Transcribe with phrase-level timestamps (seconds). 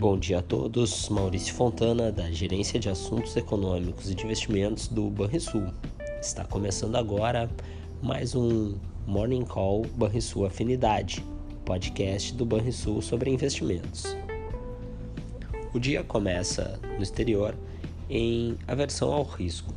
[0.00, 5.10] Bom dia a todos, Maurício Fontana, da Gerência de Assuntos Econômicos e de Investimentos do
[5.10, 5.66] Banrisul.
[6.22, 7.50] Está começando agora
[8.02, 11.22] mais um Morning Call Banrisul Afinidade,
[11.66, 14.16] podcast do Banrisul sobre investimentos.
[15.74, 17.54] O dia começa no exterior
[18.08, 19.74] em aversão ao risco.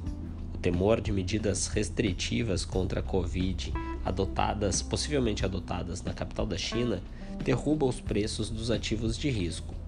[0.55, 3.73] O temor de medidas restritivas contra a Covid
[4.05, 7.03] adotadas, possivelmente adotadas na capital da China,
[7.43, 9.82] derruba os preços dos ativos de risco.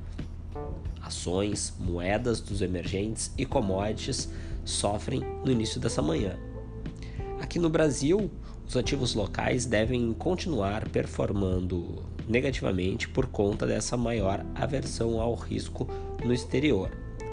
[1.06, 4.28] Ações, moedas dos emergentes e commodities
[4.64, 6.36] sofrem no início dessa manhã.
[7.40, 8.32] Aqui no Brasil,
[8.68, 15.88] os ativos locais devem continuar performando negativamente por conta dessa maior aversão ao risco
[16.24, 16.90] no exterior.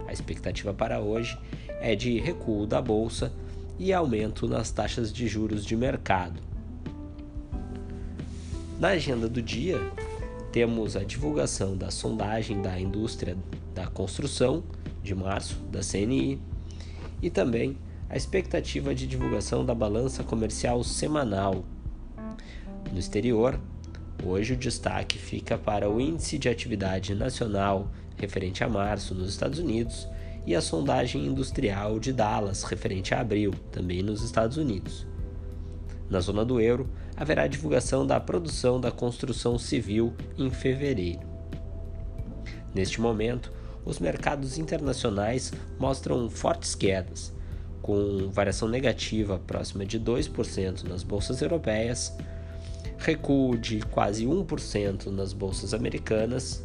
[0.06, 1.38] A expectativa para hoje
[1.80, 3.32] é de recuo da bolsa
[3.78, 6.38] e aumento nas taxas de juros de mercado.
[8.78, 9.80] Na agenda do dia,
[10.52, 13.36] temos a divulgação da sondagem da indústria
[13.74, 14.62] da construção
[15.02, 16.38] de março da CNI
[17.22, 17.78] e também
[18.10, 21.64] a expectativa de divulgação da balança comercial semanal.
[22.92, 23.58] No exterior,
[24.22, 29.58] hoje o destaque fica para o índice de atividade nacional referente a março nos Estados
[29.58, 30.06] Unidos
[30.46, 35.06] e a sondagem industrial de Dallas referente a abril, também nos Estados Unidos.
[36.12, 41.22] Na zona do euro, haverá divulgação da produção da construção civil em fevereiro.
[42.74, 43.50] Neste momento,
[43.82, 47.32] os mercados internacionais mostram fortes quedas,
[47.80, 52.14] com variação negativa próxima de 2% nas bolsas europeias,
[52.98, 56.62] recuo de quase 1% nas bolsas americanas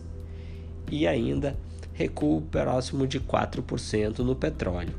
[0.92, 1.58] e ainda
[1.94, 4.94] recuo próximo de 4% no petróleo.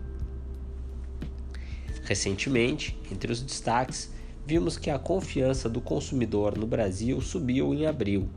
[2.04, 4.16] Recentemente, entre os destaques,
[4.48, 8.30] vimos que a confiança do consumidor no Brasil subiu em abril,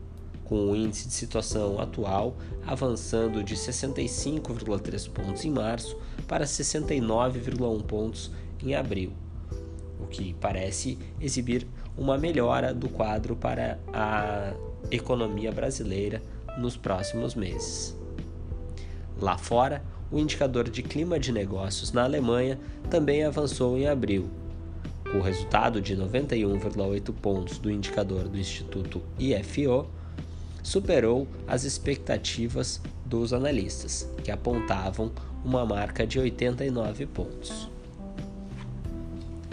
[0.43, 2.35] com o índice de situação atual
[2.67, 8.29] avançando de 65,3 pontos em março para 69,1 pontos
[8.61, 9.13] em abril,
[10.01, 11.66] o que parece exibir
[11.97, 14.53] uma melhora do quadro para a
[14.91, 16.21] economia brasileira
[16.57, 17.97] nos próximos meses.
[19.17, 24.29] Lá fora, o indicador de clima de negócios na Alemanha também avançou em abril,
[25.13, 29.88] o resultado de 91,8 pontos do indicador do Instituto IFO
[30.63, 35.11] superou as expectativas dos analistas, que apontavam
[35.44, 37.69] uma marca de 89 pontos.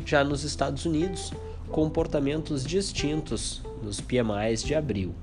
[0.04, 1.32] Já nos Estados Unidos,
[1.68, 5.14] comportamentos distintos nos PMIs de abril.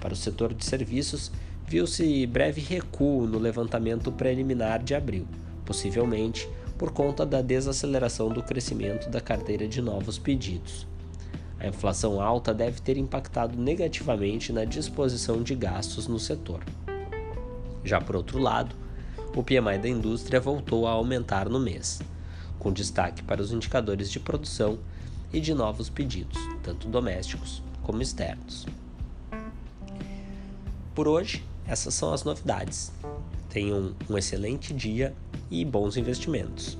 [0.00, 1.30] Para o setor de serviços,
[1.66, 5.26] viu-se breve recuo no levantamento preliminar de abril,
[5.64, 6.48] possivelmente
[6.80, 10.86] por conta da desaceleração do crescimento da carteira de novos pedidos.
[11.58, 16.64] A inflação alta deve ter impactado negativamente na disposição de gastos no setor.
[17.84, 18.74] Já por outro lado,
[19.36, 22.00] o PMI da indústria voltou a aumentar no mês,
[22.58, 24.78] com destaque para os indicadores de produção
[25.30, 28.66] e de novos pedidos, tanto domésticos como externos.
[30.94, 32.90] Por hoje, essas são as novidades.
[33.50, 35.14] Tenham um excelente dia
[35.50, 36.78] e bons investimentos.